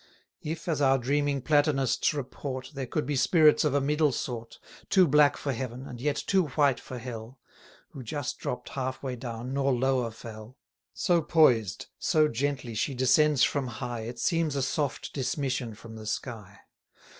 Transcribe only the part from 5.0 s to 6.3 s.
black for heaven, and yet